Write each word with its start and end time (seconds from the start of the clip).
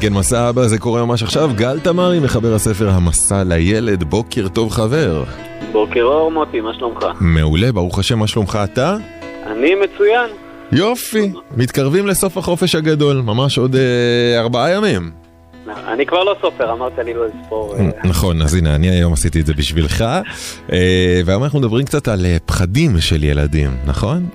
כן, 0.00 0.12
מסע 0.12 0.48
אבא 0.48 0.66
זה 0.66 0.78
קורה 0.78 1.04
ממש 1.04 1.22
עכשיו. 1.22 1.50
גל 1.56 1.80
תמרי, 1.80 2.20
מחבר 2.20 2.54
הספר 2.54 2.88
המסע 2.88 3.44
לילד, 3.44 4.04
בוקר 4.04 4.48
טוב 4.48 4.70
חבר. 4.70 5.24
בוקר 5.72 6.02
אור 6.02 6.30
מוטי, 6.30 6.60
מה 6.60 6.74
שלומך? 6.74 7.06
מעולה, 7.20 7.72
ברוך 7.72 7.98
השם, 7.98 8.18
מה 8.18 8.26
שלומך 8.26 8.58
אתה? 8.64 8.96
אני 9.46 9.74
מצוין. 9.74 10.30
יופי, 10.72 11.32
מתקרבים 11.56 12.06
לסוף 12.06 12.36
החופש 12.36 12.74
הגדול, 12.74 13.16
ממש 13.16 13.58
עוד 13.58 13.76
אה, 13.76 14.40
ארבעה 14.40 14.70
ימים. 14.72 15.10
אני 15.86 16.06
כבר 16.06 16.24
לא 16.24 16.34
סופר, 16.40 16.72
אמרת 16.72 16.98
לי 16.98 17.14
לא 17.14 17.26
לספור. 17.26 17.74
אה. 17.76 17.88
נכון, 18.04 18.42
אז 18.42 18.54
הנה, 18.54 18.74
אני 18.74 18.88
היום 18.90 19.12
עשיתי 19.12 19.40
את 19.40 19.46
זה 19.46 19.54
בשבילך. 19.54 20.04
אה, 20.72 21.20
והיום 21.24 21.44
אנחנו 21.44 21.58
מדברים 21.58 21.84
קצת 21.84 22.08
על 22.08 22.26
אה, 22.26 22.36
פחדים 22.46 23.00
של 23.00 23.24
ילדים, 23.24 23.70
נכון? 23.86 24.26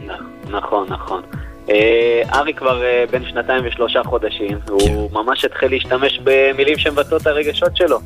נכון, 0.50 0.87
נכון. 0.89 1.21
אה, 1.69 2.21
ארי 2.33 2.53
כבר 2.53 2.83
אה, 2.83 3.03
בן 3.11 3.25
שנתיים 3.25 3.63
ושלושה 3.67 4.01
חודשים, 4.03 4.59
הוא 4.69 5.09
כן. 5.09 5.17
ממש 5.17 5.45
התחיל 5.45 5.71
להשתמש 5.71 6.19
במילים 6.23 6.77
שמבטאות 6.77 7.21
את 7.21 7.27
הרגשות 7.27 7.77
שלו. 7.77 7.99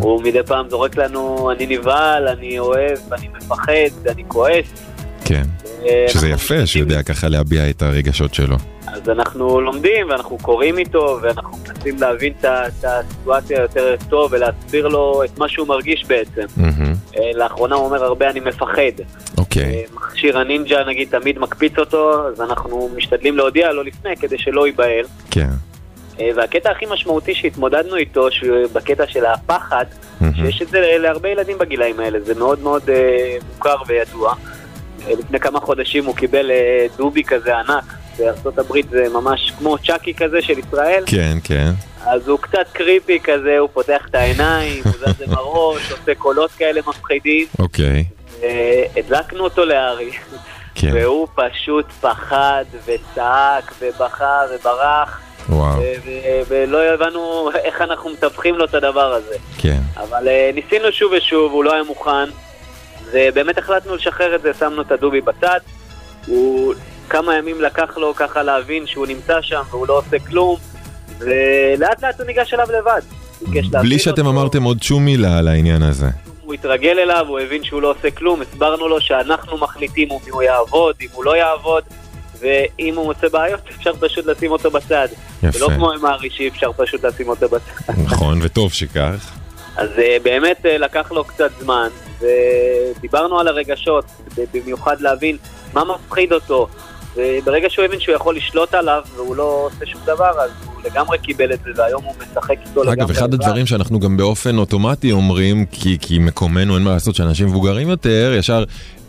הוא 0.00 0.22
מדי 0.22 0.42
פעם 0.46 0.68
זורק 0.68 0.96
לנו, 0.96 1.50
אני 1.50 1.66
נבהל, 1.66 2.28
אני 2.28 2.58
אוהב, 2.58 2.98
אני 3.12 3.28
מפחד, 3.28 4.06
אני 4.08 4.22
כועס. 4.28 4.66
כן. 5.24 5.42
אה, 5.86 6.06
שזה 6.08 6.28
יפה 6.28 6.66
שהוא 6.66 6.80
יודע 6.80 7.02
ככה 7.02 7.28
להביע 7.28 7.70
את 7.70 7.82
הרגשות 7.82 8.34
שלו. 8.34 8.56
אז 9.02 9.08
אנחנו 9.08 9.60
לומדים 9.60 10.10
ואנחנו 10.10 10.38
קוראים 10.38 10.78
איתו 10.78 11.18
ואנחנו 11.22 11.58
מנסים 11.68 11.96
להבין 12.00 12.32
את 12.40 12.84
הסיטואציה 12.84 13.60
יותר 13.60 13.94
טוב 14.08 14.32
ולהסביר 14.32 14.88
לו 14.88 15.24
את 15.24 15.38
מה 15.38 15.48
שהוא 15.48 15.68
מרגיש 15.68 16.04
בעצם. 16.04 16.46
אה, 17.16 17.30
לאחרונה 17.34 17.74
הוא 17.74 17.84
אומר 17.84 18.04
הרבה 18.04 18.30
אני 18.30 18.40
מפחד. 18.40 19.02
אוקיי, 19.38 19.62
אה, 19.62 19.82
מכשיר 19.94 20.38
הנינג'ה 20.38 20.84
נגיד 20.84 21.08
תמיד 21.10 21.38
מקפיץ 21.38 21.78
אותו, 21.78 22.28
אז 22.28 22.40
אנחנו 22.40 22.90
משתדלים 22.96 23.36
להודיע 23.36 23.72
לו 23.72 23.82
לפני 23.82 24.16
כדי 24.16 24.38
שלא 24.38 24.66
ייבהל. 24.66 25.04
כן. 25.30 25.50
אה, 26.20 26.30
והקטע 26.36 26.70
הכי 26.70 26.86
משמעותי 26.90 27.34
שהתמודדנו 27.34 27.96
איתו, 27.96 28.28
בקטע 28.72 29.06
של 29.06 29.26
הפחד, 29.26 29.84
מהמם. 30.20 30.34
שיש 30.34 30.62
את 30.62 30.68
זה 30.68 30.96
להרבה 30.98 31.28
ילדים 31.28 31.58
בגילאים 31.58 32.00
האלה, 32.00 32.20
זה 32.20 32.34
מאוד 32.34 32.60
מאוד 32.62 32.82
אה, 32.90 33.36
מוכר 33.54 33.76
וידוע. 33.86 34.34
לפני 35.08 35.40
כמה 35.40 35.60
חודשים 35.60 36.04
הוא 36.04 36.16
קיבל 36.16 36.50
אה, 36.50 36.86
דובי 36.96 37.24
כזה 37.24 37.58
ענק, 37.58 37.84
בארצות 38.20 38.58
הברית 38.58 38.90
זה 38.90 39.06
ממש 39.12 39.52
כמו 39.58 39.78
צ'אקי 39.78 40.14
כזה 40.14 40.42
של 40.42 40.58
ישראל, 40.58 41.04
כן, 41.06 41.38
כן. 41.44 41.70
אז 42.00 42.28
הוא 42.28 42.38
קצת 42.38 42.66
קריפי 42.72 43.20
כזה, 43.20 43.58
הוא 43.58 43.68
פותח 43.72 44.06
את 44.10 44.14
העיניים, 44.14 44.82
הוא 44.84 44.92
זז 44.92 45.22
עם 45.22 45.32
הראש, 45.32 45.90
עושה 45.92 46.14
קולות 46.14 46.50
כאלה 46.50 46.80
מפחידים. 46.86 47.46
אוקיי. 47.58 48.04
הדלקנו 48.96 49.44
אותו 49.44 49.64
לארי, 49.64 50.10
כן. 50.74 50.90
והוא 50.94 51.28
פשוט 51.34 51.86
פחד 52.00 52.64
וצעק 52.86 53.72
ובכה 53.80 54.40
וברח, 54.54 55.20
וואו. 55.48 55.82
ולא 56.48 56.82
הבנו 56.82 57.50
איך 57.54 57.80
אנחנו 57.80 58.10
מטפחים 58.10 58.54
לו 58.54 58.64
את 58.64 58.74
הדבר 58.74 59.12
הזה. 59.12 59.34
כן. 59.58 59.80
אבל 59.96 60.28
אה, 60.28 60.50
ניסינו 60.54 60.92
שוב 60.92 61.12
ושוב, 61.16 61.52
הוא 61.52 61.64
לא 61.64 61.72
היה 61.72 61.82
מוכן, 61.82 62.28
ובאמת 63.12 63.58
החלטנו 63.58 63.96
לשחרר 63.96 64.34
את 64.34 64.42
זה, 64.42 64.52
שמנו 64.58 64.82
את 64.82 64.92
הדובי 64.92 65.20
בצד. 65.20 65.60
הוא 66.26 66.74
כמה 67.10 67.36
ימים 67.36 67.60
לקח 67.60 67.96
לו 67.96 68.14
ככה 68.14 68.42
להבין 68.42 68.86
שהוא 68.86 69.06
נמצא 69.06 69.42
שם 69.42 69.62
והוא 69.70 69.88
לא 69.88 69.98
עושה 69.98 70.18
כלום, 70.18 70.56
ולאט 71.18 72.02
לאט 72.02 72.20
הוא 72.20 72.26
ניגש 72.26 72.54
אליו 72.54 72.66
לבד. 72.78 73.00
בלי 73.82 73.98
שאתם 73.98 74.26
אותו. 74.26 74.38
אמרתם 74.38 74.62
עוד 74.62 74.82
שום 74.82 75.04
מילה 75.04 75.38
על 75.38 75.48
העניין 75.48 75.82
הזה. 75.82 76.06
הוא 76.42 76.54
התרגל 76.54 76.98
אליו, 76.98 77.26
הוא 77.28 77.40
הבין 77.40 77.64
שהוא 77.64 77.82
לא 77.82 77.90
עושה 77.90 78.10
כלום, 78.10 78.42
הסברנו 78.42 78.88
לו 78.88 79.00
שאנחנו 79.00 79.58
מחליטים 79.58 80.08
אם 80.10 80.32
הוא 80.32 80.42
יעבוד, 80.42 80.94
אם 81.00 81.06
הוא 81.12 81.24
לא 81.24 81.36
יעבוד, 81.36 81.82
ואם 82.40 82.94
הוא 82.96 83.04
מוצא 83.04 83.28
בעיות 83.28 83.60
אפשר 83.76 83.92
פשוט 84.00 84.26
לשים 84.26 84.50
אותו 84.50 84.70
בצד. 84.70 85.08
יפה. 85.42 85.58
זה 85.58 85.64
לא 85.64 85.70
כמו 85.76 85.92
עם 85.92 86.04
הארי 86.04 86.30
שאי 86.30 86.48
אפשר 86.48 86.70
פשוט 86.76 87.04
לשים 87.04 87.28
אותו 87.28 87.48
בצד. 87.48 87.92
נכון, 88.04 88.38
וטוב 88.42 88.72
שכך. 88.72 89.32
אז 89.76 89.88
אה, 89.98 90.16
באמת 90.22 90.66
אה, 90.66 90.78
לקח 90.78 91.12
לו 91.12 91.24
קצת 91.24 91.50
זמן, 91.60 91.88
ודיברנו 92.20 93.40
על 93.40 93.48
הרגשות, 93.48 94.04
במיוחד 94.54 95.00
להבין 95.00 95.36
מה 95.72 95.84
מפחיד 95.84 96.32
אותו. 96.32 96.68
וברגע 97.16 97.70
שהוא 97.70 97.84
הבין 97.84 98.00
שהוא 98.00 98.14
יכול 98.14 98.36
לשלוט 98.36 98.74
עליו 98.74 99.02
והוא 99.16 99.36
לא 99.36 99.68
עושה 99.72 99.86
שום 99.86 100.00
דבר, 100.06 100.30
אז 100.40 100.50
הוא 100.66 100.82
לגמרי 100.84 101.18
קיבל 101.18 101.52
את 101.52 101.58
זה, 101.64 101.70
והיום 101.76 102.04
הוא 102.04 102.14
משחק 102.22 102.56
איתו 102.68 102.82
לגמרי. 102.82 102.92
אגב, 102.92 103.10
אחד. 103.10 103.34
הדברים 103.34 103.66
שאנחנו 103.66 104.00
גם 104.00 104.16
באופן 104.16 104.58
אוטומטי 104.58 105.12
אומרים, 105.12 105.66
כי, 105.66 105.98
כי 106.00 106.18
מקומנו 106.18 106.74
אין 106.74 106.82
מה 106.82 106.90
לעשות 106.90 107.14
שאנשים 107.14 107.46
מבוגרים 107.46 107.88
יותר, 107.88 108.34
ישר, 108.38 108.64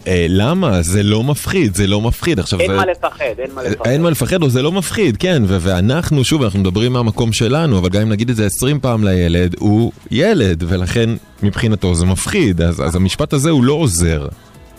אה, 0.07 0.25
למה? 0.29 0.81
זה 0.81 1.03
לא 1.03 1.23
מפחיד, 1.23 1.75
זה 1.75 1.87
לא 1.87 2.01
מפחיד. 2.01 2.39
עכשיו, 2.39 2.59
אין 2.59 2.71
זה... 2.71 2.77
מה 2.77 2.85
לפחד, 2.85 3.25
אין 3.39 3.51
מה 3.53 3.63
לפחד. 3.63 3.87
אין 3.87 4.01
מה 4.01 4.09
לפחד, 4.09 4.43
או 4.43 4.49
זה 4.49 4.61
לא 4.61 4.71
מפחיד, 4.71 5.17
כן, 5.17 5.43
ו- 5.47 5.57
ואנחנו, 5.59 6.23
שוב, 6.23 6.43
אנחנו 6.43 6.59
מדברים 6.59 6.93
מהמקום 6.93 7.33
שלנו, 7.33 7.77
אבל 7.77 7.89
גם 7.89 8.01
אם 8.01 8.09
נגיד 8.09 8.29
את 8.29 8.35
זה 8.35 8.45
20 8.45 8.79
פעם 8.79 9.03
לילד, 9.03 9.55
הוא 9.59 9.91
ילד, 10.11 10.63
ולכן 10.67 11.09
מבחינתו 11.43 11.95
זה 11.95 12.05
מפחיד, 12.05 12.61
אז, 12.61 12.81
אז 12.83 12.95
המשפט 12.95 13.33
הזה 13.33 13.49
הוא 13.49 13.63
לא 13.63 13.73
עוזר. 13.73 14.27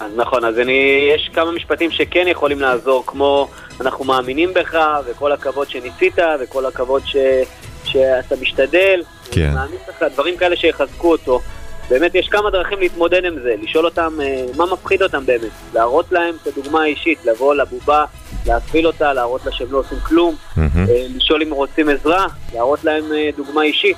אז 0.04 0.12
נכון, 0.16 0.44
אז 0.44 0.58
אני, 0.58 1.08
יש 1.14 1.30
כמה 1.34 1.52
משפטים 1.52 1.90
שכן 1.90 2.28
יכולים 2.28 2.60
לעזור, 2.60 3.04
כמו 3.06 3.48
אנחנו 3.80 4.04
מאמינים 4.04 4.54
בך, 4.54 4.74
וכל 5.06 5.32
הכבוד 5.32 5.70
שניסית, 5.70 6.18
וכל 6.40 6.66
הכבוד 6.66 7.02
ש, 7.06 7.16
שאתה 7.84 8.34
משתדל, 8.40 9.02
כן. 9.30 9.50
מאמין 9.54 9.78
בך, 9.88 10.02
דברים 10.12 10.36
כאלה 10.36 10.56
שיחזקו 10.56 11.12
אותו. 11.12 11.40
באמת 11.90 12.14
יש 12.14 12.28
כמה 12.28 12.50
דרכים 12.50 12.78
להתמודד 12.78 13.24
עם 13.24 13.34
זה, 13.42 13.54
לשאול 13.62 13.84
אותם 13.84 14.18
אה, 14.22 14.44
מה 14.56 14.66
מפחיד 14.66 15.02
אותם 15.02 15.26
באמת, 15.26 15.50
להראות 15.74 16.12
להם 16.12 16.34
את 16.42 16.46
הדוגמה 16.46 16.82
האישית, 16.82 17.24
לבוא 17.24 17.54
לבובה, 17.54 18.04
להפעיל 18.46 18.86
אותה, 18.86 19.12
להראות 19.12 19.46
לה 19.46 19.52
שהם 19.52 19.72
לא 19.72 19.78
עושים 19.78 19.98
כלום. 20.00 20.34
אה, 20.58 21.06
לשאול 21.16 21.42
אם 21.42 21.50
רוצים 21.50 21.88
עזרה, 21.88 22.26
להראות 22.54 22.84
להם 22.84 23.12
אה, 23.12 23.30
דוגמה 23.36 23.62
אישית. 23.62 23.96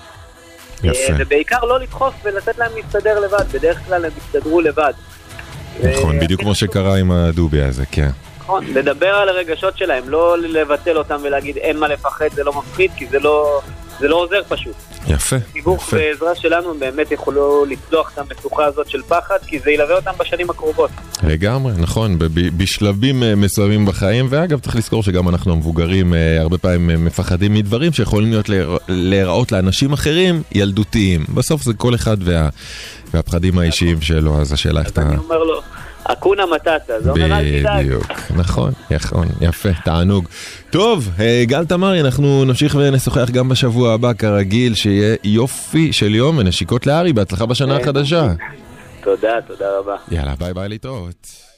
יפה. 0.82 1.12
ובעיקר 1.19 1.64
לא 1.64 1.81
לדחוף 1.81 2.14
ולתת 2.25 2.59
להם 2.59 2.72
להסתדר 2.76 3.20
לבד, 3.20 3.44
בדרך 3.53 3.78
כלל 3.87 4.04
הם 4.04 4.10
יסתדרו 4.19 4.60
לבד. 4.60 4.93
נכון, 5.83 6.21
בדיוק 6.21 6.41
כמו 6.41 6.55
שקרה 6.55 6.97
עם 6.99 7.11
הדובי 7.11 7.62
הזה, 7.62 7.87
כן. 7.87 8.09
נכון, 8.39 8.65
לדבר 8.67 9.15
על 9.15 9.29
הרגשות 9.29 9.79
שלהם, 9.79 10.09
לא 10.09 10.39
לבטל 10.39 10.99
אותם 10.99 11.17
ולהגיד 11.23 11.57
אין 11.57 11.77
מה 11.79 11.89
לפחד, 11.89 12.29
זה 12.33 12.45
לא 12.45 12.53
מפחיד, 12.53 12.91
כי 12.97 13.07
זה 13.07 13.19
לא, 13.19 13.61
זה 14.00 14.09
לא 14.09 14.16
עוזר 14.16 14.41
פשוט. 14.49 14.75
יפה, 15.09 15.37
תיווך 15.53 15.82
יפה. 15.88 15.97
ועזרה 15.97 16.34
שלנו 16.34 16.71
הם 16.71 16.78
באמת 16.81 17.10
יוכלו 17.10 17.65
לצלוח 17.65 18.10
את 18.15 18.19
המשוכה 18.19 18.65
הזאת 18.65 18.88
של 18.91 19.03
פחד, 19.03 19.37
כי 19.47 19.59
זה 19.59 19.71
ילווה 19.71 19.97
אותם 19.97 20.10
בשנים 20.21 20.50
הקרובות. 20.50 20.91
לגמרי, 21.22 21.72
נכון, 21.78 22.16
בשלבים 22.56 23.22
אה, 23.22 23.34
מסוימים 23.34 23.87
בחיים, 23.87 24.27
ואגב, 24.31 24.60
צריך 24.60 24.77
לזכור 24.77 25.03
שגם 25.03 25.28
אנחנו 25.28 25.53
המבוגרים 25.53 26.15
אה, 26.15 26.41
הרבה 26.41 26.59
פעמים 26.59 26.91
אה, 26.91 26.97
מפחדים 26.97 27.55
מדברים 27.55 27.93
שיכולים 27.93 28.31
להיות 28.31 28.49
להיר- 28.49 28.78
להיראות 28.88 29.53
לאנשים 29.53 29.93
אחרים 29.93 30.43
ילדותיים. 30.53 31.25
בסוף 31.34 31.62
זה 31.62 31.75
כל 31.75 31.94
אחד 31.94 32.16
וה- 32.21 32.49
והפחדים 33.15 33.59
האישיים 33.59 34.00
שלו, 34.00 34.41
אז 34.41 34.53
השאלה 34.53 34.81
איך 34.81 34.87
אז 34.87 34.93
אתה... 34.93 35.03
אני 35.03 35.16
אומר 35.16 35.38
לו, 35.44 35.61
אקונה 36.04 36.47
מטאטה, 36.47 37.00
זה 37.00 37.10
אומר 37.10 37.25
אל 37.38 37.60
תדאג. 37.60 37.84
בדיוק, 37.84 38.06
נכון, 38.37 38.72
נכון, 38.91 39.26
יפה, 39.41 39.69
תענוג. 39.84 40.28
טוב, 40.70 41.10
אה, 41.20 41.42
גל 41.47 41.65
תמרי, 41.65 42.00
אנחנו 42.00 42.44
נמשיך 42.44 42.75
ונשוחח 42.75 43.31
גם 43.31 43.48
בשבוע 43.48 43.92
הבא, 43.92 44.12
כרגיל, 44.12 44.75
שיהיה 44.75 45.16
יופי 45.25 45.93
של 45.93 46.14
יום 46.14 46.38
ונשיקות 46.38 46.87
לארי, 46.87 47.12
בהצלחה 47.12 47.47
בשנה 47.47 47.76
החדשה. 47.76 48.32
תודה, 49.04 49.41
תודה 49.47 49.78
רבה. 49.78 49.97
יאללה, 50.10 50.34
ביי 50.38 50.54
ביי 50.54 50.69
להתראות. 50.69 51.53